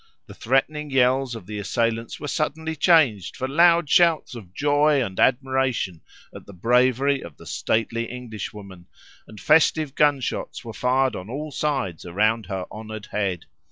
The 0.25 0.33
threatening 0.33 0.89
yells 0.89 1.35
of 1.35 1.45
the 1.45 1.59
assailants 1.59 2.19
were 2.19 2.27
suddenly 2.27 2.75
changed 2.75 3.35
for 3.37 3.47
loud 3.47 3.87
shouts 3.87 4.33
of 4.33 4.51
joy 4.51 4.99
and 4.99 5.19
admiration 5.19 6.01
at 6.33 6.47
the 6.47 6.53
bravery 6.55 7.21
of 7.21 7.37
the 7.37 7.45
stately 7.45 8.05
Englishwoman, 8.05 8.87
and 9.27 9.39
festive 9.39 9.93
gunshots 9.93 10.65
were 10.65 10.73
fired 10.73 11.15
on 11.15 11.29
all 11.29 11.51
sides 11.51 12.03
around 12.03 12.47
her 12.47 12.65
honoured 12.71 13.09
head. 13.11 13.45